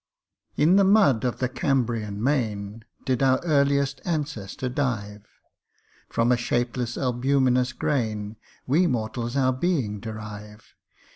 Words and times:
IN 0.55 0.77
the 0.77 0.83
mud 0.83 1.23
of 1.23 1.37
the 1.37 1.47
Cambrian 1.47 2.23
main 2.23 2.83
Did 3.05 3.21
our 3.21 3.39
earliest 3.45 4.01
ancestor 4.03 4.67
dive: 4.67 5.27
From 6.09 6.31
a 6.31 6.37
shapeless 6.37 6.97
albuminous 6.97 7.71
grain 7.71 8.37
We 8.65 8.87
mortals 8.87 9.37
our 9.37 9.53
being 9.53 9.99
derive. 9.99 10.73